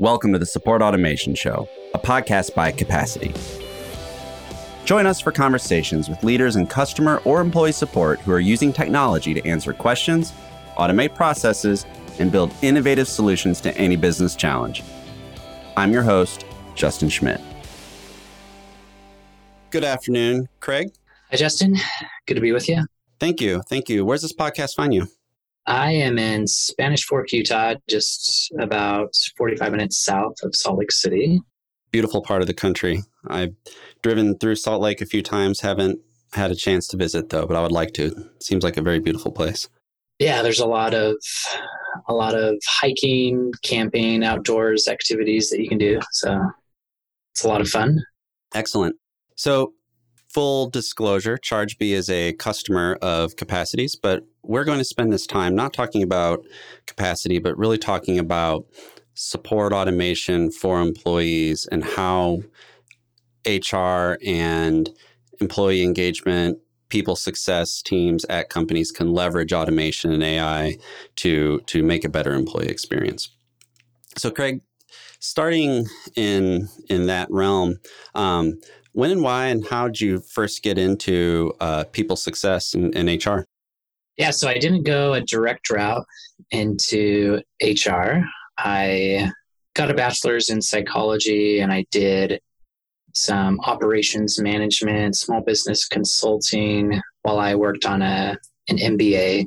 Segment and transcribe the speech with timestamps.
[0.00, 3.34] Welcome to the Support Automation Show, a podcast by Capacity.
[4.86, 9.34] Join us for conversations with leaders in customer or employee support who are using technology
[9.34, 10.32] to answer questions,
[10.78, 11.84] automate processes,
[12.18, 14.82] and build innovative solutions to any business challenge.
[15.76, 17.42] I'm your host, Justin Schmidt.
[19.68, 20.94] Good afternoon, Craig.
[21.30, 21.76] Hi, Justin.
[22.24, 22.86] Good to be with you.
[23.18, 23.60] Thank you.
[23.68, 24.06] Thank you.
[24.06, 25.08] Where's this podcast find you?
[25.70, 31.40] I am in Spanish Fork, Utah, just about 45 minutes south of Salt Lake City.
[31.92, 33.04] Beautiful part of the country.
[33.28, 33.54] I've
[34.02, 36.00] driven through Salt Lake a few times, haven't
[36.32, 38.12] had a chance to visit though, but I would like to.
[38.40, 39.68] seems like a very beautiful place.
[40.18, 41.14] Yeah, there's a lot of
[42.08, 46.00] a lot of hiking, camping, outdoors activities that you can do.
[46.10, 46.50] So
[47.32, 48.00] it's a lot of fun.
[48.54, 48.96] Excellent.
[49.36, 49.74] So
[50.32, 55.54] full disclosure, ChargeBee is a customer of Capacities, but we're going to spend this time
[55.54, 56.44] not talking about
[56.86, 58.64] capacity, but really talking about
[59.14, 62.42] support automation for employees and how
[63.46, 64.90] HR and
[65.40, 66.58] employee engagement,
[66.90, 70.76] people success teams at companies can leverage automation and AI
[71.16, 73.30] to to make a better employee experience.
[74.16, 74.60] So, Craig,
[75.20, 77.78] starting in in that realm,
[78.14, 78.58] um,
[78.92, 83.18] when and why and how did you first get into uh, people success in, in
[83.18, 83.44] HR?
[84.16, 86.04] Yeah, so I didn't go a direct route
[86.50, 88.22] into HR.
[88.58, 89.30] I
[89.74, 92.40] got a bachelor's in psychology and I did
[93.14, 98.36] some operations management, small business consulting while I worked on a
[98.68, 99.46] an MBA.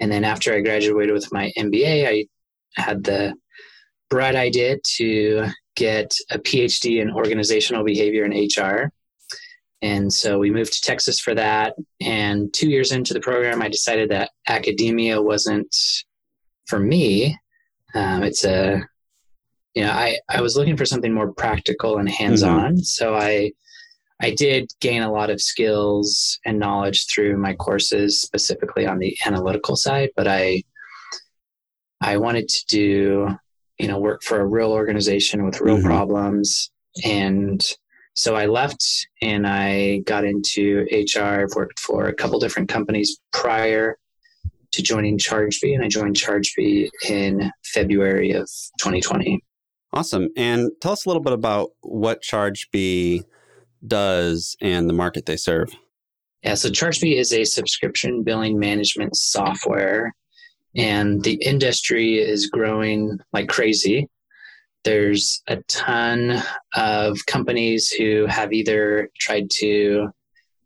[0.00, 3.34] And then after I graduated with my MBA, I had the
[4.10, 8.90] bright idea to get a PhD in organizational behavior and HR.
[9.82, 11.74] And so we moved to Texas for that.
[12.00, 15.74] And two years into the program, I decided that academia wasn't
[16.66, 17.38] for me.
[17.94, 18.82] Um, it's a,
[19.74, 22.72] you know, I, I was looking for something more practical and hands on.
[22.72, 22.80] Mm-hmm.
[22.80, 23.52] So I,
[24.20, 29.16] I did gain a lot of skills and knowledge through my courses, specifically on the
[29.26, 30.62] analytical side, but I,
[32.00, 33.38] I wanted to do
[33.78, 35.86] you know work for a real organization with real mm-hmm.
[35.86, 36.70] problems.
[37.04, 37.64] And
[38.14, 38.82] so i left
[39.20, 43.98] and i got into hr i've worked for a couple different companies prior
[44.72, 48.48] to joining chargebee and i joined chargebee in february of
[48.78, 49.38] 2020
[49.96, 50.28] awesome.
[50.36, 53.22] And tell us a little bit about what chargebee
[53.86, 55.74] does and the market they serve.
[56.42, 60.14] Yeah so chargebee is a subscription billing management software
[60.76, 64.08] and the industry is growing like crazy.
[64.84, 66.42] There's a ton
[66.74, 70.08] of companies who have either tried to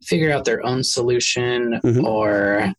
[0.03, 2.05] figure out their own solution mm-hmm.
[2.05, 2.73] or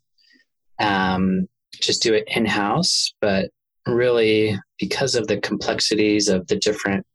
[0.79, 3.13] um, just do it in house.
[3.21, 3.49] But
[3.87, 7.05] really, because of the complexities of the different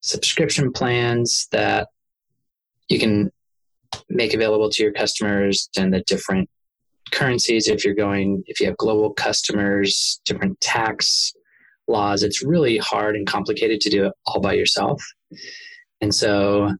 [0.00, 1.88] subscription plans that
[2.88, 3.30] you can
[4.08, 6.48] make available to your customers and the different
[7.10, 11.32] currencies, if you're going, if you have global customers, different tax
[11.88, 15.02] laws, it's really hard and complicated to do it all by yourself.
[16.00, 16.74] And so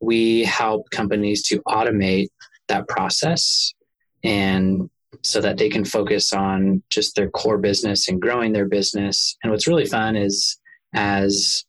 [0.00, 2.28] we help companies to automate
[2.68, 3.72] that process
[4.22, 4.88] and
[5.22, 9.36] so that they can focus on just their core business and growing their business.
[9.42, 10.58] And what's really fun is
[10.94, 11.64] as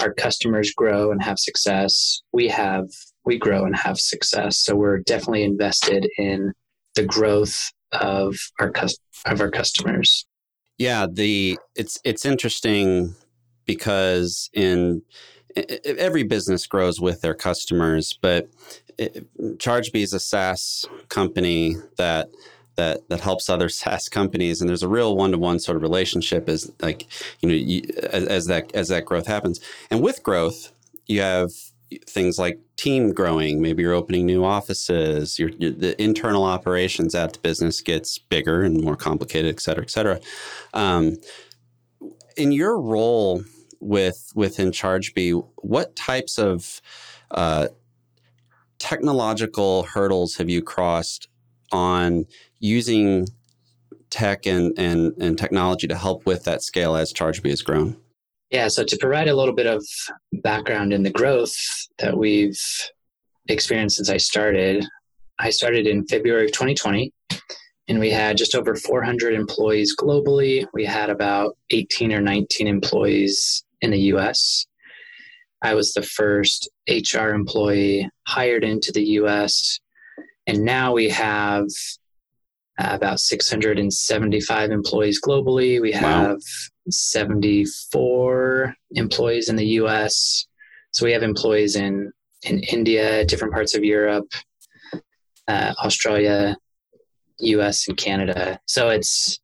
[0.00, 2.86] our customers grow and have success, we have
[3.24, 4.58] we grow and have success.
[4.58, 6.52] So we're definitely invested in
[6.94, 8.72] the growth of our
[9.26, 10.26] of our customers.
[10.78, 13.14] Yeah, the it's it's interesting
[13.64, 15.02] because in
[15.84, 18.48] every business grows with their customers, but
[18.98, 22.30] ChargeBee is a SaaS company that
[22.76, 25.82] that that helps other SaaS companies, and there's a real one to one sort of
[25.82, 27.06] relationship as like
[27.40, 30.72] you know you, as, as that as that growth happens, and with growth
[31.06, 31.50] you have
[32.08, 37.32] things like team growing, maybe you're opening new offices, your, your, the internal operations at
[37.32, 40.20] the business gets bigger and more complicated, et cetera, et cetera.
[40.72, 41.16] Um,
[42.36, 43.42] in your role
[43.80, 46.80] with within ChargeBee, what types of
[47.30, 47.68] uh,
[48.78, 51.28] technological hurdles have you crossed
[51.72, 52.24] on
[52.58, 53.26] using
[54.10, 57.96] tech and, and, and technology to help with that scale as ChargeBee has grown?
[58.54, 59.84] Yeah, so to provide a little bit of
[60.32, 61.56] background in the growth
[61.98, 62.56] that we've
[63.48, 64.86] experienced since I started,
[65.40, 67.12] I started in February of 2020
[67.88, 70.68] and we had just over 400 employees globally.
[70.72, 74.66] We had about 18 or 19 employees in the US.
[75.60, 79.80] I was the first HR employee hired into the US.
[80.46, 81.66] And now we have
[82.78, 85.80] about 675 employees globally.
[85.80, 86.38] We have
[86.90, 90.46] 74 employees in the US.
[90.92, 94.30] So we have employees in, in India, different parts of Europe,
[95.48, 96.56] uh, Australia,
[97.38, 98.60] US, and Canada.
[98.66, 99.38] So it's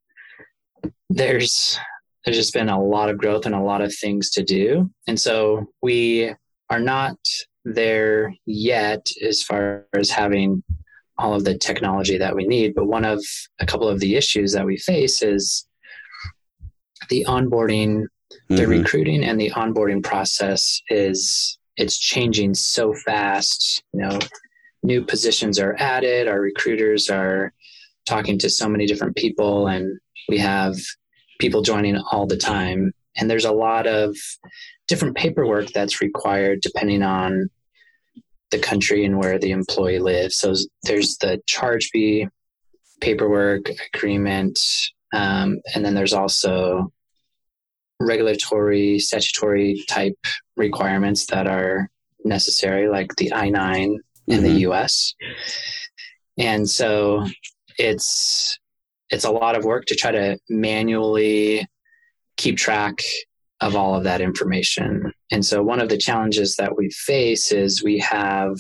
[1.09, 1.79] there's
[2.25, 4.91] there's just been a lot of growth and a lot of things to do.
[5.07, 6.35] And so we
[6.69, 7.17] are not
[7.65, 10.63] there yet as far as having
[11.19, 12.75] all of the technology that we need.
[12.75, 13.23] But one of
[13.59, 15.67] a couple of the issues that we face is
[17.11, 18.57] the onboarding, mm-hmm.
[18.57, 23.83] the recruiting and the onboarding process is it's changing so fast.
[23.93, 24.19] You know,
[24.83, 27.53] new positions are added, our recruiters are
[28.07, 29.99] talking to so many different people and
[30.29, 30.77] we have
[31.39, 32.93] people joining all the time.
[33.17, 34.17] And there's a lot of
[34.89, 37.51] different paperwork that's required depending on
[38.51, 40.37] the country and where the employee lives.
[40.37, 42.29] So there's the charge Chargebee
[43.01, 44.61] paperwork agreement,
[45.13, 46.93] um, and then there's also
[48.01, 50.19] regulatory, statutory type
[50.57, 51.89] requirements that are
[52.25, 54.01] necessary, like the I 9 in
[54.35, 54.43] mm-hmm.
[54.43, 55.15] the US.
[56.39, 57.27] And so
[57.79, 58.59] it's
[59.11, 61.67] it's a lot of work to try to manually
[62.37, 63.03] keep track
[63.61, 65.13] of all of that information.
[65.31, 68.55] And so one of the challenges that we face is we have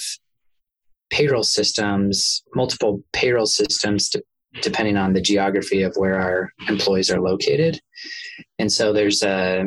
[1.10, 4.22] payroll systems, multiple payroll systems to,
[4.62, 7.80] depending on the geography of where our employees are located.
[8.58, 9.66] And so there's a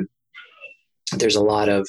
[1.18, 1.88] there's a lot of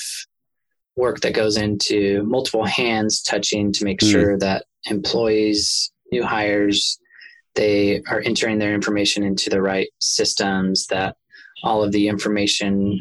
[0.96, 4.10] work that goes into multiple hands touching to make mm.
[4.10, 6.98] sure that employees, new hires,
[7.54, 11.16] they are entering their information into the right systems that
[11.62, 13.00] all of the information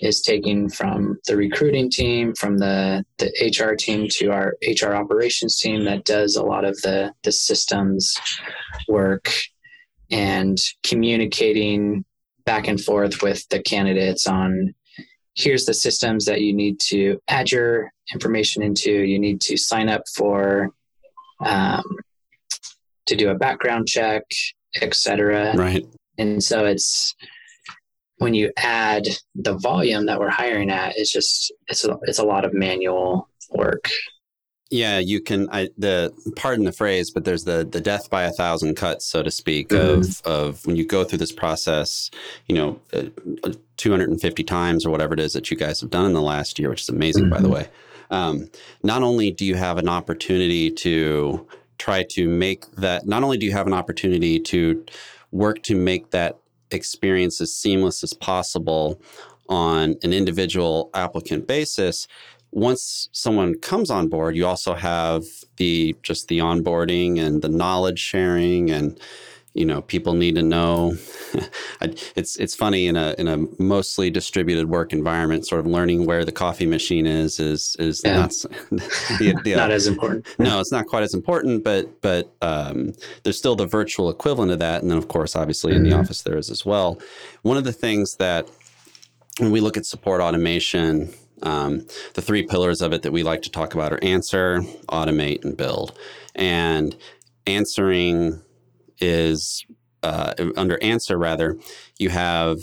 [0.00, 5.58] is taken from the recruiting team, from the, the HR team to our HR operations
[5.58, 8.16] team that does a lot of the, the systems
[8.88, 9.30] work
[10.10, 12.04] and communicating
[12.44, 14.74] back and forth with the candidates on
[15.34, 18.90] here's the systems that you need to add your information into.
[18.90, 20.70] You need to sign up for
[21.44, 21.84] um,
[23.06, 24.22] to do a background check,
[24.80, 25.54] etc.
[25.56, 25.86] Right.
[26.18, 27.14] And so it's
[28.20, 32.24] when you add the volume that we're hiring at, it's just it's a, it's a
[32.24, 33.88] lot of manual work.
[34.70, 35.48] Yeah, you can.
[35.50, 39.22] I the pardon the phrase, but there's the the death by a thousand cuts, so
[39.22, 40.00] to speak, mm-hmm.
[40.00, 42.10] of of when you go through this process.
[42.46, 46.12] You know, uh, 250 times or whatever it is that you guys have done in
[46.12, 47.32] the last year, which is amazing, mm-hmm.
[47.32, 47.54] by the mm-hmm.
[47.54, 47.68] way.
[48.10, 48.50] Um,
[48.82, 51.46] not only do you have an opportunity to
[51.80, 53.06] try to make that.
[53.06, 54.84] Not only do you have an opportunity to
[55.32, 56.38] work to make that
[56.72, 59.00] experience as seamless as possible
[59.48, 62.06] on an individual applicant basis.
[62.52, 65.24] Once someone comes on board you also have
[65.56, 69.00] the just the onboarding and the knowledge sharing and
[69.54, 70.94] you know people need to know
[71.80, 76.24] it's it's funny in a in a mostly distributed work environment sort of learning where
[76.24, 78.16] the coffee machine is is is yeah.
[78.16, 78.30] not
[78.70, 82.92] the, the, not as important no it's not quite as important but but um,
[83.24, 85.78] there's still the virtual equivalent of that and then of course obviously mm-hmm.
[85.78, 86.00] in the mm-hmm.
[86.00, 87.00] office there is as well
[87.42, 88.48] one of the things that
[89.38, 91.10] when we look at support automation
[91.42, 94.60] um, the three pillars of it that we like to talk about are answer
[94.90, 95.98] automate and build
[96.36, 96.96] and
[97.46, 98.40] answering
[99.00, 99.64] is
[100.02, 101.58] uh, under answer rather
[101.98, 102.58] you have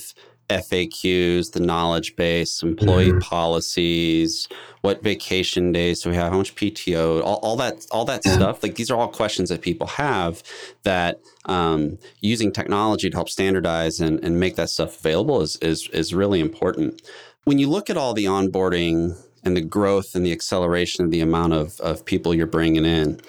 [0.50, 3.19] FAQs, the knowledge base, employee mm-hmm.
[3.19, 4.47] policies,
[4.81, 8.33] what vacation days do we have, how much PTO, all, all that, all that yeah.
[8.33, 8.64] stuff.
[8.64, 10.42] Like these are all questions that people have
[10.83, 15.90] that um, using technology to help standardize and, and make that stuff available is, is
[15.90, 17.02] is really important.
[17.44, 21.21] When you look at all the onboarding and the growth and the acceleration of the
[21.21, 23.19] amount of, of people you're bringing in,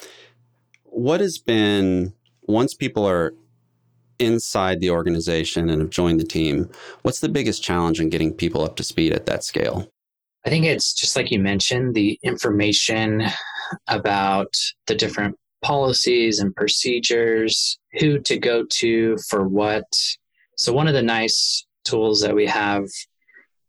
[0.84, 2.12] what has been
[2.48, 3.34] once people are
[4.18, 6.68] inside the organization and have joined the team,
[7.02, 9.86] what's the biggest challenge in getting people up to speed at that scale?
[10.44, 13.22] I think it's just like you mentioned the information
[13.86, 14.52] about
[14.86, 19.84] the different policies and procedures, who to go to for what.
[20.56, 22.84] So, one of the nice tools that we have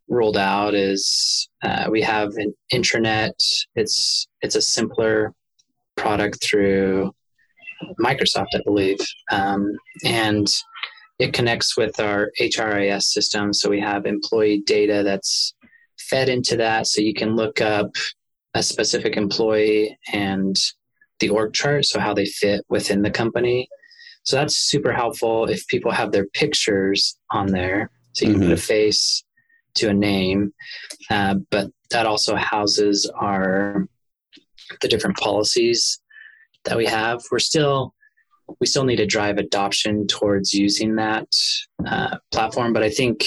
[0.08, 3.34] rolled out is uh, we have an intranet.
[3.76, 5.34] It's it's a simpler
[5.98, 7.12] product through
[8.00, 9.00] Microsoft, I believe,
[9.32, 9.72] um,
[10.06, 10.48] and
[11.20, 13.54] it connects with our HRIS system.
[13.54, 15.54] So we have employee data that's
[16.00, 17.92] fed into that, so you can look up
[18.54, 20.56] a specific employee and
[21.20, 23.68] the org chart, so how they fit within the company.
[24.24, 28.52] So that's super helpful if people have their pictures on there, so you can mm-hmm.
[28.52, 29.24] put a face
[29.76, 30.54] to a name.
[31.10, 33.88] Uh, but that also houses our
[34.82, 36.00] the different policies
[36.66, 37.22] that we have.
[37.32, 37.94] We're still
[38.60, 41.28] we still need to drive adoption towards using that
[41.86, 43.24] uh, platform, but I think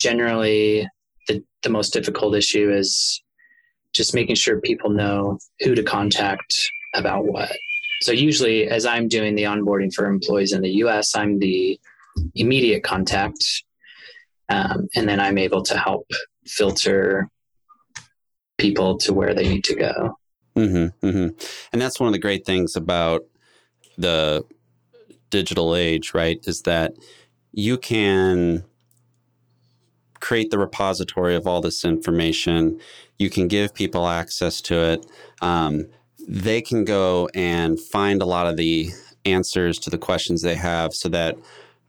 [0.00, 0.88] generally,
[1.28, 3.22] the, the most difficult issue is
[3.92, 7.52] just making sure people know who to contact about what.
[8.00, 11.78] So, usually, as I'm doing the onboarding for employees in the US, I'm the
[12.34, 13.44] immediate contact.
[14.48, 16.08] Um, and then I'm able to help
[16.44, 17.28] filter
[18.58, 20.16] people to where they need to go.
[20.60, 21.28] Mm-hmm, mm-hmm.
[21.72, 23.22] And that's one of the great things about
[23.96, 24.44] the
[25.30, 26.38] digital age, right?
[26.46, 26.92] Is that
[27.52, 28.64] you can
[30.20, 32.78] create the repository of all this information.
[33.18, 35.06] You can give people access to it.
[35.40, 35.86] Um,
[36.28, 38.90] they can go and find a lot of the
[39.24, 41.36] answers to the questions they have so that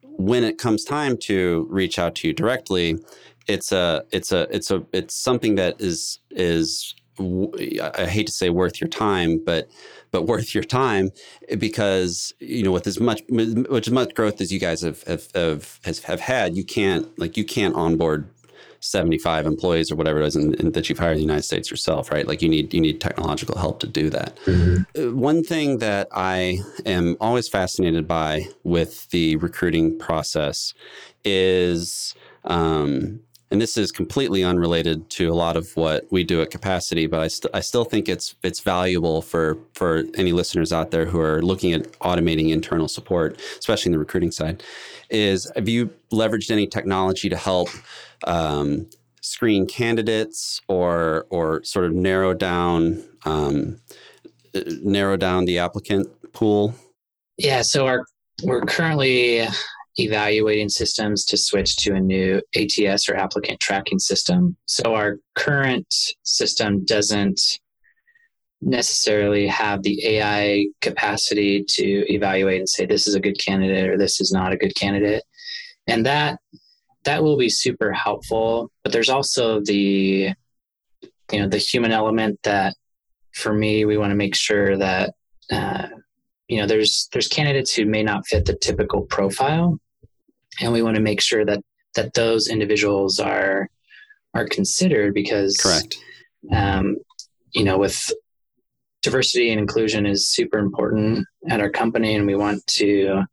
[0.02, 2.98] when it comes time to reach out to you directly,
[3.48, 6.94] it's a it's a it's a it's something that is is
[7.96, 9.70] I hate to say worth your time, but
[10.12, 11.12] but worth your time
[11.58, 15.28] because you know with as much much as much growth as you guys have have
[15.34, 18.28] have, have had, you can't like you can't onboard
[18.82, 21.70] 75 employees or whatever it is in, in, that you've hired in the United States
[21.70, 22.28] yourself, right?
[22.28, 24.36] Like you need you need technological help to do that.
[24.46, 25.10] Mm-hmm.
[25.10, 30.74] Uh, one thing that I am always fascinated by with the recruiting process
[31.24, 36.50] is um, and this is completely unrelated to a lot of what we do at
[36.50, 40.92] capacity but I, st- I still think it's it's valuable for for any listeners out
[40.92, 44.64] there who are looking at automating internal support especially in the recruiting side
[45.10, 47.70] is have you leveraged any technology to help
[48.26, 48.90] um,
[49.22, 53.80] screen candidates or or sort of narrow down um,
[54.82, 56.74] narrow down the applicant pool?
[57.38, 58.06] Yeah so our
[58.44, 59.48] we're currently
[59.98, 64.56] evaluating systems to switch to a new ATS or applicant tracking system.
[64.66, 65.94] So our current
[66.24, 67.60] system doesn't
[68.62, 73.98] necessarily have the AI capacity to evaluate and say this is a good candidate or
[73.98, 75.24] this is not a good candidate.
[75.88, 76.40] And that
[77.04, 80.34] that will be super helpful, but there's also the
[81.32, 82.76] you know the human element that
[83.34, 85.14] for me we want to make sure that
[85.52, 85.88] uh,
[86.48, 89.80] you know there's there's candidates who may not fit the typical profile
[90.62, 91.62] and we want to make sure that
[91.96, 93.70] that those individuals are
[94.34, 95.96] are considered because correct
[96.52, 96.96] um,
[97.54, 98.12] you know with
[99.02, 103.24] diversity and inclusion is super important at our company and we want to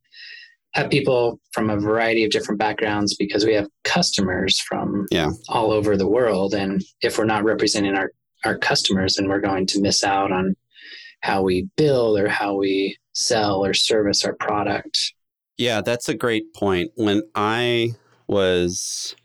[0.72, 5.30] have people from a variety of different backgrounds because we have customers from yeah.
[5.48, 8.10] all over the world and if we're not representing our
[8.44, 10.54] our customers then we're going to miss out on
[11.20, 15.14] how we build or how we sell or service our product.
[15.58, 16.92] Yeah, that's a great point.
[16.94, 17.94] When I
[18.28, 19.16] was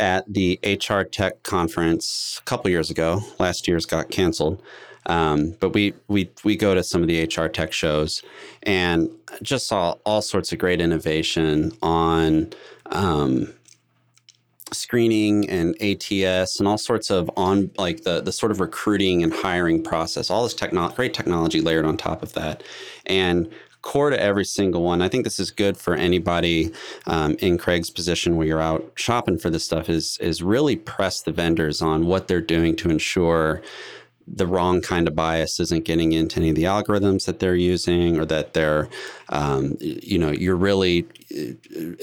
[0.00, 4.60] at the HR Tech conference a couple years ago, last year's got canceled.
[5.06, 8.24] Um, but we we we go to some of the HR tech shows
[8.64, 9.08] and
[9.40, 12.52] just saw all sorts of great innovation on
[12.86, 13.54] um,
[14.72, 19.32] screening and ATS and all sorts of on like the the sort of recruiting and
[19.32, 20.28] hiring process.
[20.28, 22.64] All this technology, great technology layered on top of that,
[23.06, 23.48] and
[23.86, 25.00] core to every single one.
[25.00, 26.72] I think this is good for anybody
[27.06, 29.88] um, in Craig's position where you're out shopping for this stuff.
[29.88, 33.62] Is is really press the vendors on what they're doing to ensure
[34.28, 38.18] the wrong kind of bias isn't getting into any of the algorithms that they're using
[38.18, 38.88] or that they're
[39.28, 41.06] um, you know you're really
[41.36, 41.52] uh,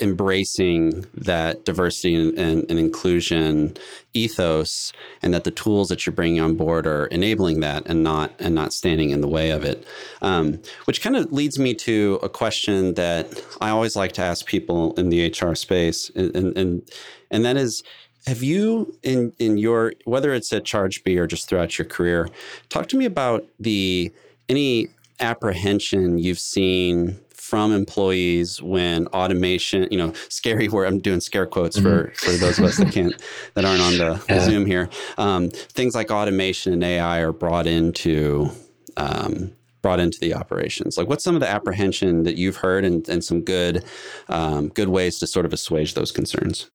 [0.01, 3.75] embracing that diversity and, and, and, inclusion
[4.13, 8.33] ethos and that the tools that you're bringing on board are enabling that and not
[8.39, 9.85] and not standing in the way of it.
[10.21, 14.45] Um, which kind of leads me to a question that i always like to ask
[14.45, 16.83] people in the hr space and and,
[17.31, 17.83] and that is
[18.25, 22.29] have you in in your whether it's at ChargeBee or just throughout your career,
[22.69, 24.11] talk to me about the
[24.49, 24.89] any
[25.19, 31.77] apprehension you've seen from employees when automation, you know, scary where I'm doing scare quotes
[31.77, 32.11] mm-hmm.
[32.11, 33.13] for, for those of us that can't,
[33.53, 34.39] that aren't on the, yeah.
[34.39, 34.89] Zoom here.
[35.19, 38.49] Um, things like automation and AI are brought into,
[38.97, 39.51] um,
[39.83, 40.97] brought into the operations.
[40.97, 43.83] Like what's some of the apprehension that you've heard and, and some good,
[44.29, 46.71] um, good ways to sort of assuage those concerns?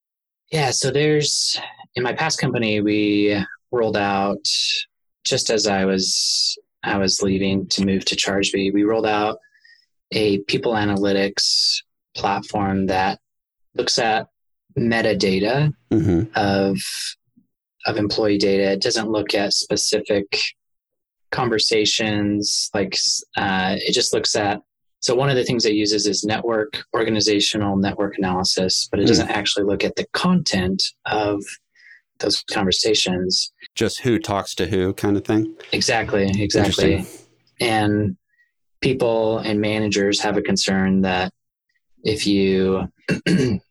[0.51, 1.61] Yeah, so there's
[1.95, 4.47] in my past company we rolled out
[5.25, 9.39] just as I was I was leaving to move to ChargeBee, we rolled out
[10.13, 11.83] a people analytics
[12.15, 13.19] platform that
[13.75, 14.29] looks at
[14.79, 16.23] metadata mm-hmm.
[16.35, 16.79] of
[17.87, 18.73] of employee data.
[18.73, 20.41] It doesn't look at specific
[21.31, 22.97] conversations like
[23.37, 24.63] uh, it just looks at
[25.01, 29.09] so one of the things it uses is network organizational network analysis, but it hmm.
[29.09, 31.43] doesn't actually look at the content of
[32.19, 33.53] those conversations.
[33.75, 35.55] Just who talks to who kind of thing.
[35.73, 37.07] Exactly, exactly.
[37.61, 38.17] And
[38.81, 41.33] people and managers have a concern that
[42.05, 43.61] if you if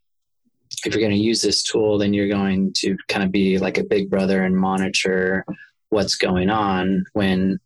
[0.86, 3.77] if you're going to use this tool, then you're going to kind of be like
[3.77, 5.46] a big brother and monitor
[5.89, 7.60] what's going on when,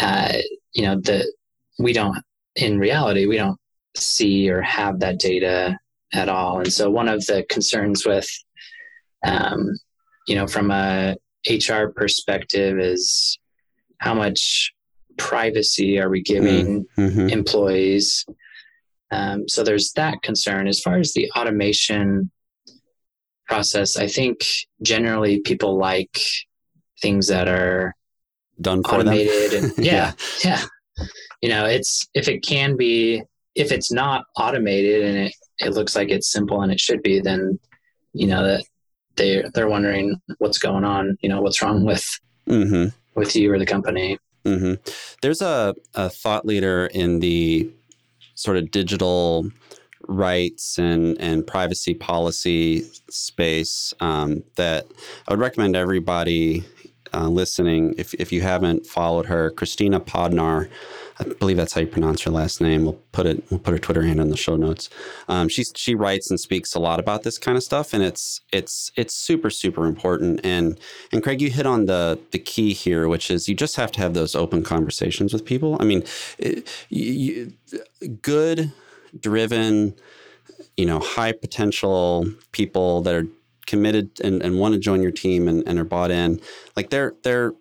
[0.00, 0.32] uh,
[0.72, 1.30] you know, the,
[1.78, 2.16] we don't,
[2.56, 3.58] in reality, we don't
[3.96, 5.78] see or have that data
[6.12, 6.58] at all.
[6.58, 8.28] And so one of the concerns with,
[9.24, 9.78] um,
[10.26, 11.16] you know, from a
[11.48, 13.38] HR perspective is
[13.98, 14.72] how much
[15.16, 17.28] privacy are we giving mm-hmm.
[17.28, 18.24] employees?
[19.10, 20.68] Um, so there's that concern.
[20.68, 22.30] As far as the automation
[23.46, 24.40] process, I think
[24.82, 26.20] generally people like
[27.02, 27.94] things that are
[28.60, 29.72] done for automated them.
[29.84, 30.12] yeah,
[30.44, 30.62] yeah.
[31.42, 33.22] You know, it's if it can be
[33.54, 37.20] if it's not automated and it, it looks like it's simple and it should be,
[37.20, 37.58] then
[38.12, 38.64] you know that
[39.16, 41.16] they they're wondering what's going on.
[41.20, 42.04] You know, what's wrong with
[42.46, 42.88] mm-hmm.
[43.18, 44.18] with you or the company.
[44.44, 44.74] Mm-hmm.
[45.22, 47.70] There's a, a thought leader in the
[48.34, 49.50] sort of digital
[50.08, 54.86] rights and, and privacy policy space um, that
[55.28, 56.64] I would recommend everybody
[57.14, 60.68] uh, listening, if, if you haven't followed her, Kristina Podnar
[61.20, 62.84] I believe that's how you pronounce her last name.
[62.84, 63.44] We'll put it.
[63.50, 64.88] We'll put her Twitter handle in the show notes.
[65.28, 68.40] Um, she she writes and speaks a lot about this kind of stuff, and it's
[68.52, 70.40] it's it's super super important.
[70.44, 70.80] And
[71.12, 74.00] and Craig, you hit on the the key here, which is you just have to
[74.00, 75.76] have those open conversations with people.
[75.78, 76.04] I mean,
[76.38, 77.52] it, you,
[78.22, 78.72] good,
[79.18, 79.94] driven,
[80.78, 83.26] you know, high potential people that are
[83.70, 86.40] committed and, and want to join your team and, and are bought in.
[86.74, 87.54] Like they're they're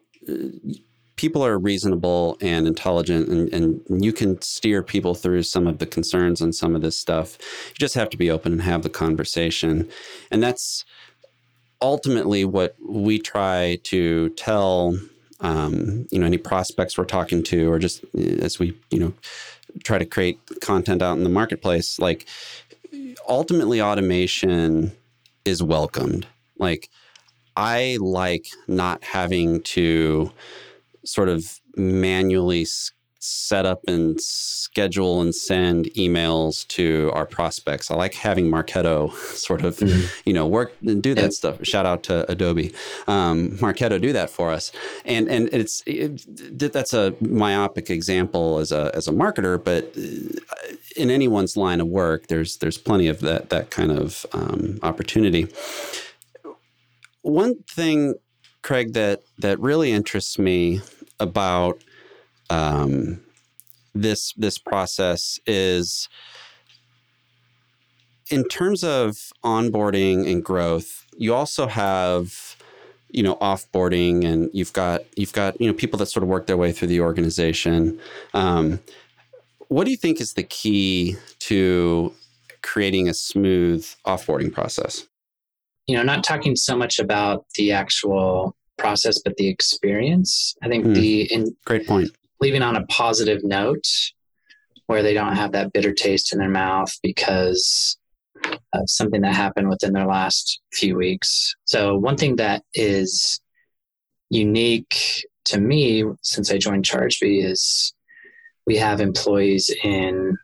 [1.17, 5.85] people are reasonable and intelligent and, and you can steer people through some of the
[5.85, 7.37] concerns and some of this stuff
[7.67, 9.89] you just have to be open and have the conversation
[10.31, 10.85] and that's
[11.81, 14.97] ultimately what we try to tell
[15.41, 19.13] um, you know any prospects we're talking to or just uh, as we you know
[19.83, 22.25] try to create content out in the marketplace like
[23.27, 24.93] ultimately automation
[25.45, 26.27] is welcomed.
[26.57, 26.89] Like
[27.59, 30.31] i like not having to
[31.03, 32.65] sort of manually
[33.19, 37.91] set up and schedule and send emails to our prospects.
[37.91, 40.07] I like having Marketo sort of, mm-hmm.
[40.25, 41.57] you know, work and do that stuff.
[41.63, 42.73] Shout out to Adobe,
[43.07, 44.71] um, Marketo do that for us.
[45.05, 46.21] And and it's it,
[46.73, 51.87] that's a myopic example as a as a marketer, but uh, in anyone's line of
[51.87, 55.47] work, there's there's plenty of that that kind of um, opportunity.
[57.21, 58.15] One thing
[58.61, 60.81] Craig, that that really interests me
[61.19, 61.81] about
[62.49, 63.21] um,
[63.93, 66.09] this this process is
[68.29, 71.05] in terms of onboarding and growth.
[71.17, 72.55] You also have
[73.09, 76.47] you know offboarding, and you've got you've got you know people that sort of work
[76.47, 77.99] their way through the organization.
[78.33, 78.79] Um,
[79.67, 82.13] what do you think is the key to
[82.61, 85.05] creating a smooth offboarding process?
[85.89, 90.55] you know, not talking so much about the actual process, but the experience.
[90.61, 92.11] I think mm, the in great point.
[92.41, 93.87] Leaving on a positive note
[94.87, 97.97] where they don't have that bitter taste in their mouth because
[98.73, 101.55] of something that happened within their last few weeks.
[101.65, 103.39] So one thing that is
[104.29, 107.93] unique to me since I joined ChargeBee is
[108.65, 110.37] we have employees in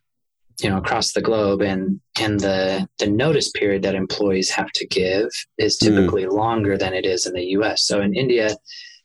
[0.62, 4.88] you know across the globe and and the the notice period that employees have to
[4.88, 5.28] give
[5.58, 5.88] is hmm.
[5.88, 6.32] typically mm.
[6.32, 8.56] longer than it is in the US so in India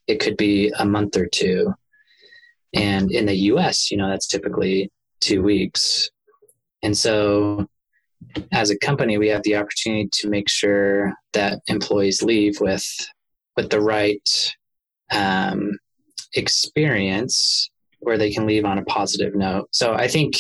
[0.07, 1.74] it could be a month or two
[2.74, 6.11] and in the US you know that's typically 2 weeks
[6.83, 7.66] and so
[8.52, 12.87] as a company we have the opportunity to make sure that employees leave with
[13.56, 14.54] with the right
[15.11, 15.78] um,
[16.35, 20.35] experience where they can leave on a positive note so i think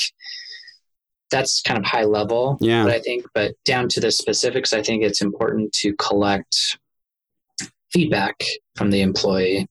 [1.30, 2.58] that's kind of high level.
[2.60, 2.84] Yeah.
[2.84, 6.78] But I think, but down to the specifics, I think it's important to collect
[7.92, 8.42] feedback
[8.76, 9.66] from the employee.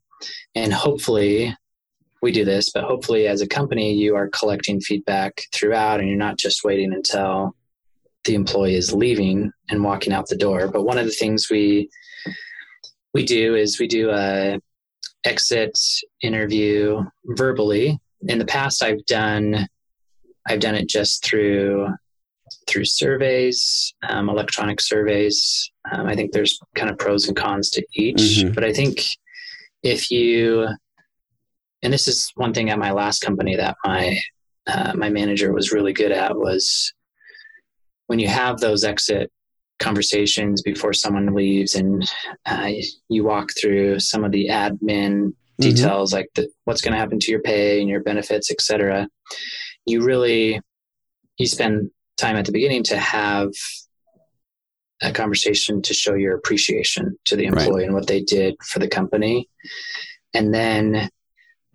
[0.56, 1.56] And hopefully
[2.22, 6.18] we do this, but hopefully as a company, you are collecting feedback throughout and you're
[6.18, 7.56] not just waiting until
[8.26, 10.68] the employee is leaving and walking out the door.
[10.68, 11.90] But one of the things we,
[13.14, 14.60] we do is we do a
[15.26, 15.78] exit
[16.22, 18.00] interview verbally.
[18.28, 19.68] In the past, I've done
[20.48, 21.88] I've done it just through
[22.68, 25.72] through surveys, um, electronic surveys.
[25.92, 28.54] Um, I think there's kind of pros and cons to each, mm-hmm.
[28.54, 29.02] but I think
[29.84, 30.68] if you,
[31.84, 34.18] and this is one thing at my last company that my
[34.68, 36.94] uh, my manager was really good at was
[38.08, 39.32] when you have those exit
[39.80, 42.12] conversations before someone leaves and
[42.46, 42.70] uh,
[43.08, 45.62] you walk through some of the admin mm-hmm.
[45.62, 49.08] details like the, what's going to happen to your pay and your benefits etc
[49.86, 50.60] you really
[51.38, 53.50] you spend time at the beginning to have
[55.02, 57.86] a conversation to show your appreciation to the employee right.
[57.86, 59.50] and what they did for the company.
[60.34, 61.10] And then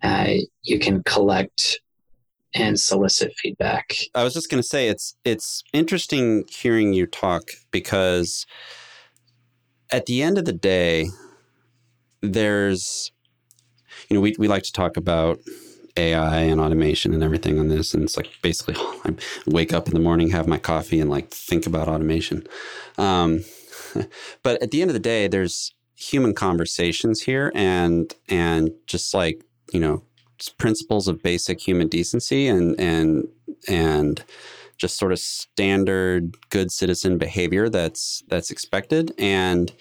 [0.05, 1.81] uh, you can collect
[2.53, 3.95] and solicit feedback.
[4.13, 8.45] I was just going to say it's it's interesting hearing you talk because
[9.91, 11.07] at the end of the day,
[12.21, 13.11] there's
[14.07, 15.39] you know we we like to talk about
[15.97, 19.15] AI and automation and everything on this, and it's like basically I
[19.47, 22.45] wake up in the morning, have my coffee, and like think about automation.
[22.99, 23.43] Um,
[24.43, 29.43] but at the end of the day, there's human conversations here, and and just like
[29.75, 30.01] you know
[30.57, 33.27] principles of basic human decency and and
[33.67, 34.23] and
[34.77, 39.13] just sort of standard good citizen behavior that's that's expected.
[39.17, 39.71] And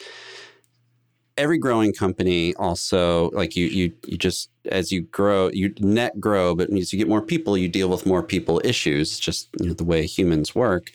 [1.37, 6.55] every growing company also like you you you just as you grow you net grow
[6.55, 9.75] but as you get more people you deal with more people issues just you know,
[9.75, 10.91] the way humans work.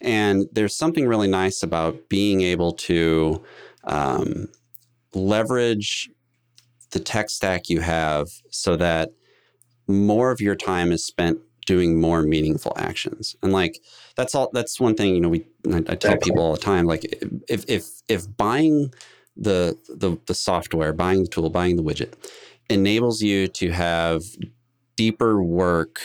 [0.00, 3.42] And there's something really nice about being able to
[3.84, 4.48] um,
[5.14, 6.10] leverage
[6.92, 9.10] the tech stack you have so that
[9.88, 13.36] more of your time is spent doing more meaningful actions.
[13.42, 13.78] And like
[14.16, 16.86] that's all that's one thing you know we I, I tell people all the time
[16.86, 17.04] like
[17.48, 18.92] if if if buying
[19.36, 22.12] the the the software buying the tool buying the widget
[22.68, 24.22] enables you to have
[24.96, 26.00] deeper work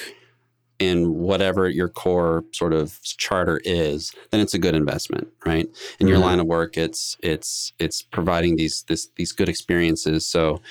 [0.79, 5.65] in whatever your core sort of charter is, then it's a good investment, right?
[5.65, 6.07] In mm-hmm.
[6.07, 10.25] your line of work, it's it's it's providing these this these good experiences.
[10.25, 10.61] So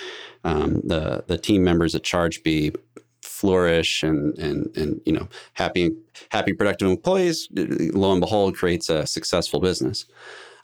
[0.45, 2.77] um, the the team members at ChargeBee
[3.23, 5.91] flourish and and and you know happy
[6.31, 7.49] happy productive employees.
[7.53, 10.07] Lo and behold, creates a successful business.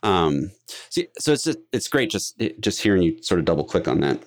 [0.05, 0.51] Um,
[0.89, 4.01] so, so it's just, it's great just just hearing you sort of double click on
[4.01, 4.21] that.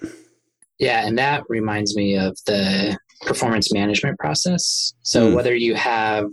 [0.77, 4.93] Yeah, and that reminds me of the performance management process.
[5.01, 5.35] So, mm.
[5.35, 6.27] whether you have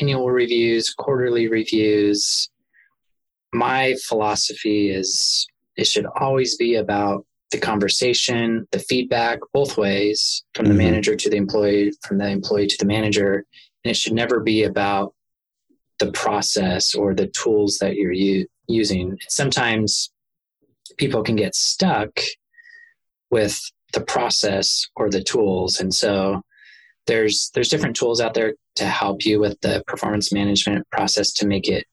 [0.00, 2.48] annual reviews, quarterly reviews,
[3.52, 5.46] my philosophy is
[5.76, 10.78] it should always be about the conversation, the feedback, both ways from the mm-hmm.
[10.78, 13.44] manager to the employee, from the employee to the manager.
[13.84, 15.14] And it should never be about
[15.98, 19.18] the process or the tools that you're u- using.
[19.28, 20.10] Sometimes
[20.98, 22.20] people can get stuck
[23.30, 23.58] with
[23.92, 25.80] the process or the tools.
[25.80, 26.42] And so
[27.06, 31.46] there's there's different tools out there to help you with the performance management process to
[31.46, 31.84] make it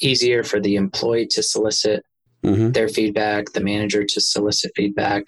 [0.00, 2.04] easier for the employee to solicit
[2.44, 2.70] mm-hmm.
[2.72, 5.24] their feedback, the manager to solicit feedback.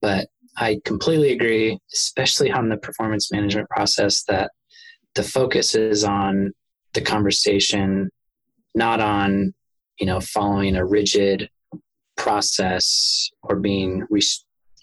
[0.00, 4.52] But I completely agree, especially on the performance management process, that
[5.14, 6.52] the focus is on
[6.94, 8.10] the conversation,
[8.74, 9.54] not on
[9.98, 11.48] you know following a rigid
[12.16, 14.22] process or being re-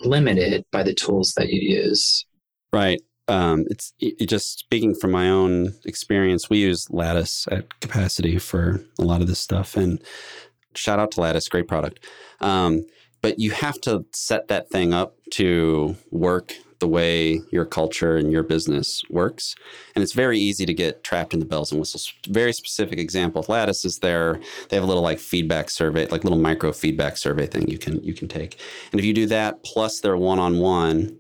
[0.02, 2.26] limited by the tools that you use.
[2.72, 3.02] Right.
[3.28, 6.50] Um, it's it, just speaking from my own experience.
[6.50, 10.02] We use Lattice at capacity for a lot of this stuff, and
[10.76, 12.06] shout out to Lattice, great product.
[12.40, 12.84] Um,
[13.22, 18.32] but you have to set that thing up to work the way your culture and
[18.32, 19.56] your business works.
[19.96, 22.14] And it's very easy to get trapped in the bells and whistles.
[22.28, 26.24] Very specific example of Lattice is there they have a little like feedback survey, like
[26.24, 28.60] little micro feedback survey thing you can you can take.
[28.92, 31.18] And if you do that plus their one-on-one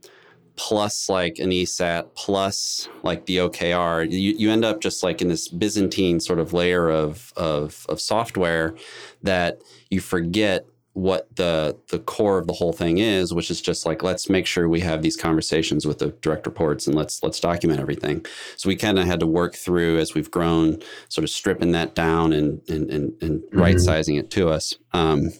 [0.55, 5.27] plus like an ESAT plus like the OKR, you, you end up just like in
[5.27, 8.75] this Byzantine sort of layer of, of, of software
[9.23, 10.65] that you forget
[10.95, 14.47] what the the core of the whole thing is, which is just like let's make
[14.47, 18.25] sure we have these conversations with the direct reports and let's let's document everything.
[18.55, 20.79] So we kind of had to work through as we've grown,
[21.09, 23.59] sort of stripping that down and and and, and mm-hmm.
[23.59, 24.73] right sizing it to us.
[24.93, 25.31] Um,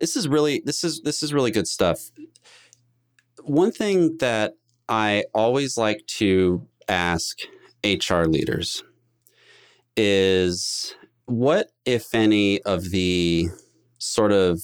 [0.00, 2.00] this is really this is this is really good stuff.
[3.44, 4.54] One thing that
[4.88, 7.38] I always like to ask
[7.84, 8.82] HR leaders
[9.96, 13.46] is what, if any, of the
[13.98, 14.60] sort of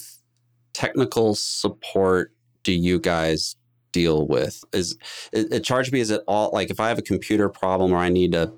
[0.75, 2.33] technical support
[2.63, 3.55] do you guys
[3.93, 4.61] deal with?
[4.73, 4.97] Is
[5.31, 5.99] it, ChargeBee?
[5.99, 8.51] Is it all like if I have a computer problem or I need a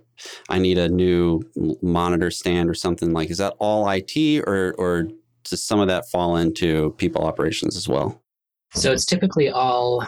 [0.49, 1.43] I need a new
[1.83, 5.09] monitor stand or something like is that all IT or or
[5.43, 8.19] does some of that fall into people operations as well?
[8.73, 10.05] So it's typically all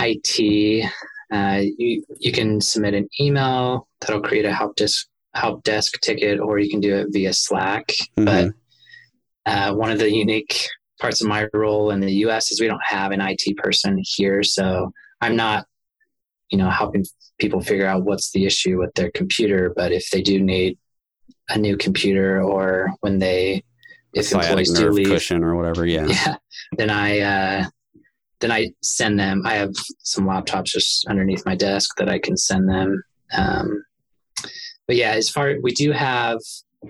[0.00, 0.90] IT.
[1.32, 6.40] Uh, you you can submit an email that'll create a help desk help desk ticket,
[6.40, 7.86] or you can do it via Slack.
[8.18, 8.24] Mm-hmm.
[8.24, 8.52] But
[9.46, 10.68] uh, one of the unique
[11.02, 14.44] parts of my role in the US is we don't have an IT person here.
[14.44, 15.66] So I'm not,
[16.50, 17.04] you know, helping
[17.40, 19.72] people figure out what's the issue with their computer.
[19.74, 20.78] But if they do need
[21.50, 23.64] a new computer or when they,
[24.14, 26.36] if employees do leave, cushion or whatever, yeah, yeah,
[26.76, 27.64] then I, uh,
[28.38, 29.42] then I send them.
[29.44, 29.72] I have
[30.04, 33.02] some laptops just underneath my desk that I can send them.
[33.32, 33.84] Um,
[34.86, 36.38] but yeah, as far we do have,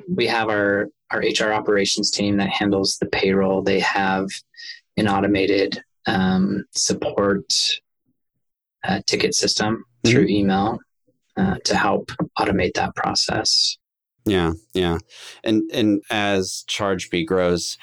[0.09, 3.62] we have our our HR operations team that handles the payroll.
[3.62, 4.27] They have
[4.96, 7.44] an automated um, support
[8.85, 10.11] uh, ticket system mm-hmm.
[10.11, 10.79] through email
[11.37, 13.77] uh, to help automate that process.
[14.25, 14.98] Yeah, yeah,
[15.42, 17.77] and and as ChargeBee grows,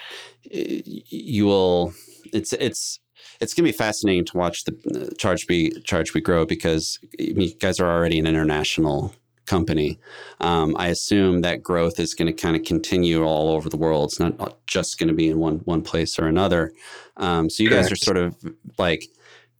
[0.43, 1.93] you will.
[2.31, 2.99] It's it's
[3.41, 7.79] it's going to be fascinating to watch the uh, ChargeBee ChargeBee grow because you guys
[7.79, 9.13] are already an international
[9.49, 9.99] company.
[10.39, 14.09] Um, I assume that growth is going to kind of continue all over the world.
[14.09, 16.71] It's not just going to be in one one place or another.
[17.17, 17.85] Um, so you Correct.
[17.85, 18.35] guys are sort of
[18.77, 19.03] like,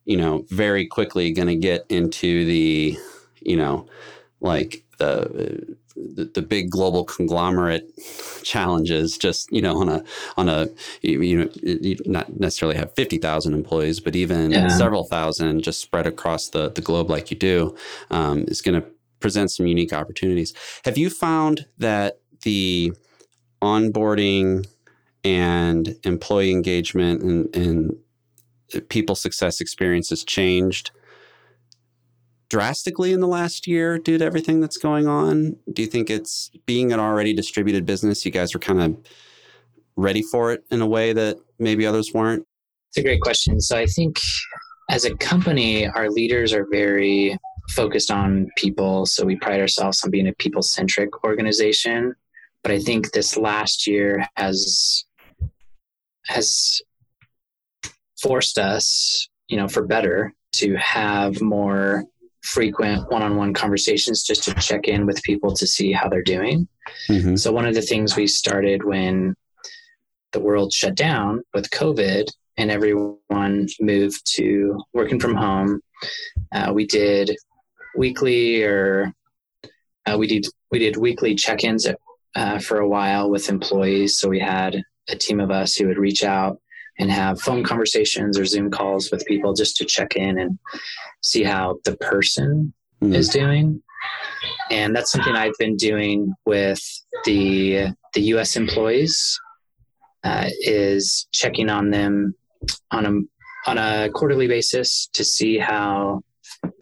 [0.06, 2.98] you know, very quickly going to get into the,
[3.42, 3.88] you know,
[4.40, 7.90] like the, the, the big global conglomerate
[8.44, 10.04] challenges just you know on a
[10.38, 10.68] on a
[11.02, 14.70] you know you not necessarily have 50,000 employees but even yeah.
[14.70, 17.76] several thousand just spread across the the globe like you do
[18.12, 18.88] um, is going to
[19.20, 20.54] present some unique opportunities
[20.86, 22.92] have you found that the
[23.62, 24.66] onboarding
[25.24, 27.96] and employee engagement and, and
[28.90, 30.92] people success experience has changed
[32.50, 35.56] drastically in the last year due to everything that's going on?
[35.72, 38.98] Do you think it's being an already distributed business, you guys are kind of
[39.96, 42.46] ready for it in a way that maybe others weren't?
[42.90, 43.60] It's a great question.
[43.62, 44.18] So I think
[44.90, 47.38] as a company, our leaders are very
[47.70, 49.06] focused on people.
[49.06, 52.16] So we pride ourselves on being a people centric organization.
[52.64, 55.06] But I think this last year has
[56.28, 56.82] has
[58.22, 62.04] forced us, you know, for better, to have more
[62.44, 66.68] frequent one-on-one conversations just to check in with people to see how they're doing.
[67.08, 67.36] Mm-hmm.
[67.36, 69.36] So one of the things we started when
[70.32, 75.82] the world shut down with COVID and everyone moved to working from home,
[76.54, 77.36] uh, we did
[77.96, 79.14] weekly or
[80.06, 81.88] uh, we did we did weekly check-ins
[82.36, 84.18] uh, for a while with employees.
[84.18, 86.60] So we had a team of us who would reach out
[87.00, 90.60] and have phone conversations or Zoom calls with people just to check in and
[91.22, 93.16] see how the person mm.
[93.16, 93.82] is doing.
[94.70, 96.82] And that's something I've been doing with
[97.26, 98.56] the the U.S.
[98.56, 99.40] employees
[100.24, 102.36] uh, is checking on them
[102.92, 106.22] on a on a quarterly basis to see how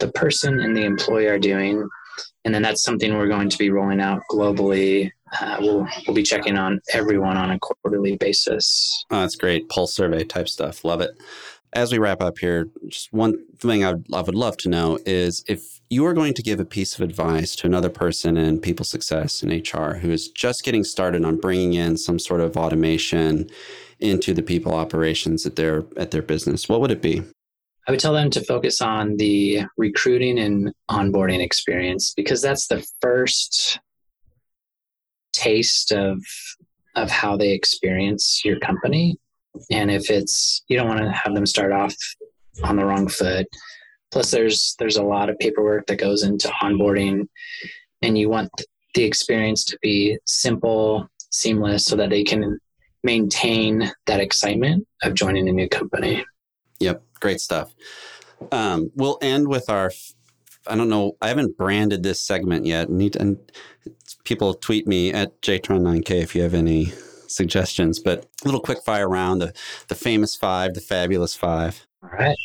[0.00, 1.88] the person and the employee are doing.
[2.44, 5.10] And then that's something we're going to be rolling out globally
[5.40, 9.04] uh, we'll we'll be checking on everyone on a quarterly basis.
[9.10, 9.68] Oh, that's great.
[9.68, 10.84] Pulse survey type stuff.
[10.84, 11.10] Love it.
[11.74, 14.98] As we wrap up here, just one thing I would, I would love to know
[15.04, 18.60] is if you are going to give a piece of advice to another person in
[18.60, 22.56] people success in HR who is just getting started on bringing in some sort of
[22.56, 23.50] automation
[24.00, 27.22] into the people operations at their at their business, what would it be?
[27.88, 32.86] I would tell them to focus on the recruiting and onboarding experience because that's the
[33.00, 33.80] first
[35.32, 36.22] taste of
[36.96, 39.16] of how they experience your company.
[39.70, 41.94] And if it's you don't want to have them start off
[42.62, 43.46] on the wrong foot
[44.12, 47.26] plus there's there's a lot of paperwork that goes into onboarding
[48.02, 48.50] and you want
[48.94, 52.58] the experience to be simple seamless so that they can
[53.02, 56.22] maintain that excitement of joining a new company.
[56.80, 57.74] Yep great stuff
[58.52, 59.90] um, we'll end with our
[60.68, 61.16] I don't know.
[61.22, 62.90] I haven't branded this segment yet.
[62.90, 63.38] Need and
[64.24, 66.92] people tweet me at jtron9k if you have any
[67.26, 67.98] suggestions.
[67.98, 69.52] But a little quick fire round the
[69.88, 71.86] the famous five, the fabulous five.
[72.02, 72.36] All right,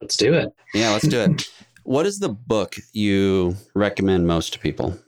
[0.00, 0.50] let's do it.
[0.74, 1.48] Yeah, let's do it.
[1.84, 4.98] what is the book you recommend most to people?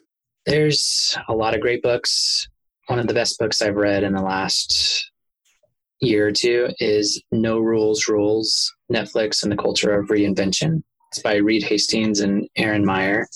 [0.47, 2.49] There's a lot of great books.
[2.87, 5.12] One of the best books I've read in the last
[6.03, 10.83] year or two is No Rules Rules Netflix and the Culture of Reinvention.
[11.11, 13.27] It's by Reed Hastings and Erin Meyer.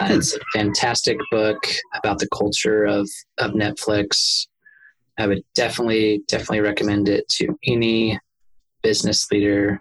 [0.00, 1.58] Uh, it's a fantastic book
[1.94, 4.46] about the culture of, of Netflix.
[5.18, 8.18] I would definitely, definitely recommend it to any
[8.82, 9.80] business leader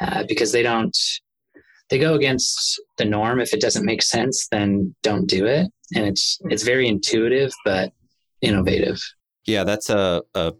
[0.00, 0.96] uh, because they don't,
[1.88, 3.40] they go against the norm.
[3.40, 5.68] If it doesn't make sense, then don't do it.
[5.94, 7.92] And it's, it's very intuitive, but
[8.42, 9.00] innovative.
[9.46, 10.52] Yeah, that's a, a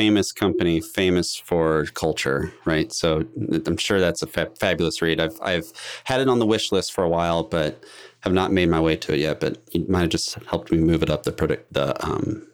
[0.00, 2.90] famous company, famous for culture, right?
[2.90, 3.26] So
[3.66, 5.20] I'm sure that's a fa- fabulous read.
[5.20, 5.70] I've I've
[6.04, 7.84] had it on the wish list for a while, but
[8.20, 9.40] have not made my way to it yet.
[9.40, 12.46] But you might have just helped me move it up the product, the um,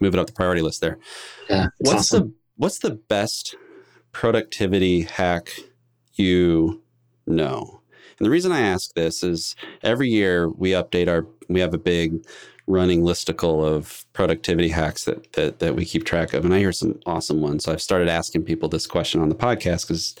[0.00, 0.98] move it up the priority list there.
[1.50, 2.28] Yeah, what's awesome.
[2.28, 3.56] the what's the best
[4.12, 5.50] productivity hack
[6.14, 6.80] you
[7.26, 7.80] know?
[8.18, 11.78] And the reason I ask this is every year we update our we have a
[11.78, 12.24] big
[12.66, 16.72] running listicle of productivity hacks that, that that we keep track of, and I hear
[16.72, 17.64] some awesome ones.
[17.64, 20.14] So I've started asking people this question on the podcast because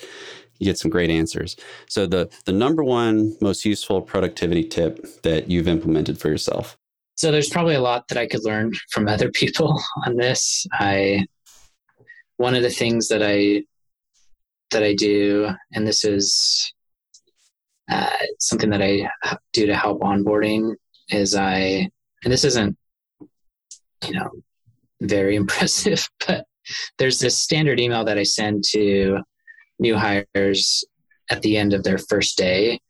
[0.58, 1.56] you get some great answers.
[1.88, 6.76] So the the number one most useful productivity tip that you've implemented for yourself.
[7.16, 10.66] so there's probably a lot that I could learn from other people on this.
[10.72, 11.26] I
[12.36, 13.64] one of the things that I
[14.70, 16.72] that I do, and this is
[17.90, 19.08] uh, something that I
[19.52, 20.74] do to help onboarding,
[21.10, 21.90] is I
[22.24, 22.76] and this isn't
[24.06, 24.30] you know
[25.00, 26.46] very impressive, but
[26.98, 29.18] there's this standard email that I send to
[29.78, 30.84] new hires
[31.30, 32.80] at the end of their first day,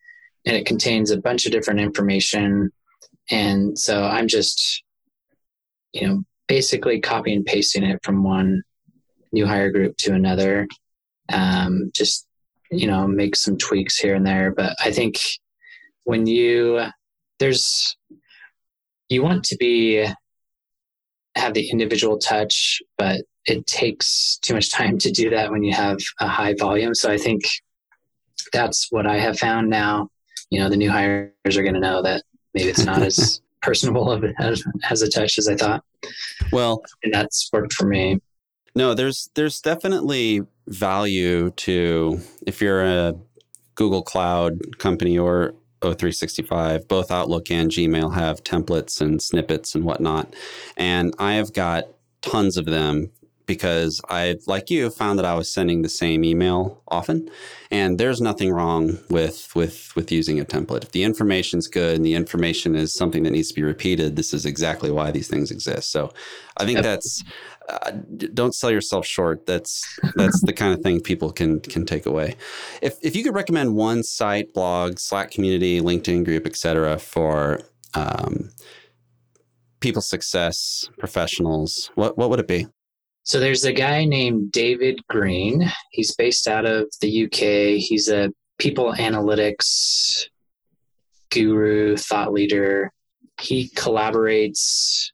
[0.47, 2.71] and it contains a bunch of different information.
[3.31, 4.83] And so I'm just,
[5.93, 8.63] you know, basically copy and pasting it from one
[9.33, 10.67] new hire group to another.
[11.33, 12.27] Um, just,
[12.71, 14.53] you know, make some tweaks here and there.
[14.53, 15.19] But I think
[16.05, 16.83] when you,
[17.39, 17.97] there's,
[19.09, 20.07] you want to be,
[21.37, 25.75] have the individual touch, but it takes too much time to do that when you
[25.75, 26.95] have a high volume.
[26.95, 27.43] So I think
[28.53, 30.09] that's what I have found now.
[30.51, 32.23] You know, the new hires are going to know that
[32.55, 35.85] maybe it's not as personable of as, as a touch as I thought.
[36.53, 38.21] Well, and that's worked for me.
[38.77, 43.15] No, there's there's definitely value to if you're a
[43.77, 50.35] Google Cloud company or O365, both Outlook and Gmail have templates and snippets and whatnot.
[50.77, 51.85] And I have got
[52.23, 53.11] tons of them
[53.47, 57.29] because I, like you, found that I was sending the same email often,
[57.71, 60.83] and there's nothing wrong with with with using a template.
[60.83, 64.33] If the information's good and the information is something that needs to be repeated, this
[64.33, 65.91] is exactly why these things exist.
[65.93, 66.13] So,
[66.57, 66.85] I think yep.
[66.85, 67.23] that's
[67.69, 67.93] uh,
[68.35, 69.47] don't sell yourself short.
[69.47, 69.83] That's
[70.17, 72.37] that's the kind of thing people can can take away.
[72.83, 77.61] If if you could recommend one site, blog, Slack community, LinkedIn group, etc., for
[77.95, 78.51] um,
[79.81, 82.67] people success professionals, what what would it be?
[83.23, 85.73] So there's a guy named David Green.
[85.91, 87.81] He's based out of the UK.
[87.81, 90.29] He's a people analytics
[91.31, 92.93] guru, thought leader.
[93.41, 95.11] He collaborates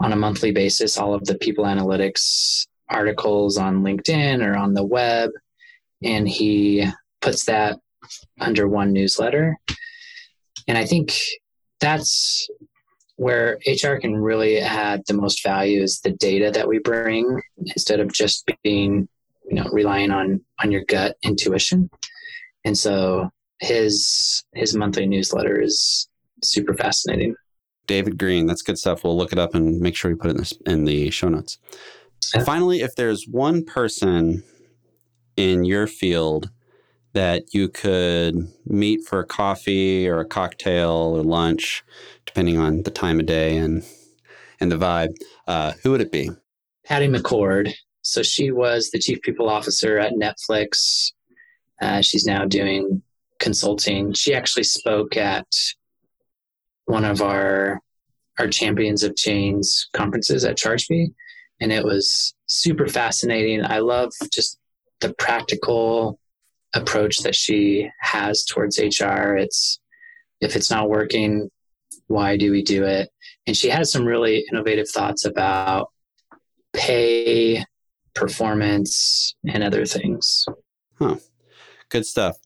[0.00, 4.84] on a monthly basis all of the people analytics articles on LinkedIn or on the
[4.84, 5.30] web.
[6.02, 6.86] And he
[7.20, 7.78] puts that
[8.40, 9.58] under one newsletter.
[10.66, 11.14] And I think
[11.80, 12.48] that's
[13.16, 18.00] where HR can really add the most value is the data that we bring instead
[18.00, 19.08] of just being,
[19.48, 21.90] you know, relying on on your gut intuition.
[22.64, 23.30] And so
[23.60, 26.08] his his monthly newsletter is
[26.44, 27.34] super fascinating.
[27.88, 29.02] David Green, that's good stuff.
[29.02, 31.28] We'll look it up and make sure we put it in the, in the show
[31.28, 31.58] notes.
[32.32, 32.44] Yeah.
[32.44, 34.44] Finally, if there's one person
[35.36, 36.50] in your field
[37.14, 41.82] that you could meet for a coffee or a cocktail or lunch
[42.26, 43.82] depending on the time of day and
[44.60, 45.14] and the vibe.
[45.46, 46.30] Uh, who would it be?
[46.84, 47.72] Patty McCord.
[48.02, 51.12] So she was the chief people officer at Netflix.
[51.80, 53.02] Uh, she's now doing
[53.38, 54.12] consulting.
[54.14, 55.46] She actually spoke at
[56.88, 57.80] one of our
[58.38, 61.12] our champions of chains conferences at Chargebee,
[61.60, 63.64] and it was super fascinating.
[63.64, 64.58] I love just
[65.00, 66.18] the practical
[66.74, 69.36] approach that she has towards HR.
[69.36, 69.80] It's
[70.40, 71.50] if it's not working,
[72.06, 73.10] why do we do it?
[73.46, 75.90] And she has some really innovative thoughts about
[76.72, 77.64] pay,
[78.14, 80.46] performance, and other things.
[80.98, 81.16] Huh.
[81.88, 82.36] Good stuff.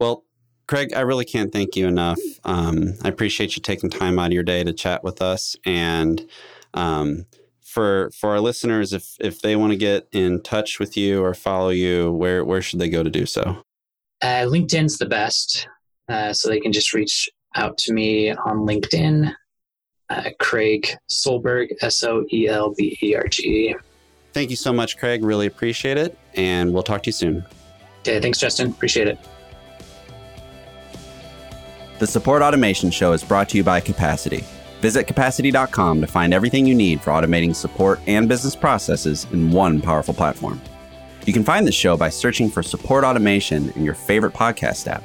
[0.00, 0.24] Well,
[0.68, 2.18] Craig, I really can't thank you enough.
[2.44, 5.54] Um, I appreciate you taking time out of your day to chat with us.
[5.64, 6.26] And
[6.74, 7.26] um,
[7.62, 11.34] for for our listeners, if if they want to get in touch with you or
[11.34, 13.62] follow you, where where should they go to do so?
[14.22, 15.68] Uh, LinkedIn's the best,
[16.08, 19.32] uh, so they can just reach out to me on LinkedIn,
[20.10, 23.76] uh, Craig Soelberg, S O E L B E R G.
[24.32, 25.22] Thank you so much, Craig.
[25.22, 26.18] Really appreciate it.
[26.34, 27.44] And we'll talk to you soon.
[28.00, 28.20] Okay.
[28.20, 28.70] Thanks, Justin.
[28.70, 29.18] Appreciate it.
[31.98, 34.44] The Support Automation Show is brought to you by Capacity.
[34.80, 39.80] Visit capacity.com to find everything you need for automating support and business processes in one
[39.80, 40.60] powerful platform.
[41.24, 45.02] You can find the show by searching for Support Automation in your favorite podcast app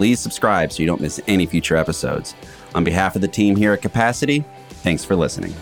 [0.00, 2.34] Please subscribe so you don't miss any future episodes.
[2.74, 4.42] On behalf of the team here at Capacity,
[4.82, 5.54] thanks for listening.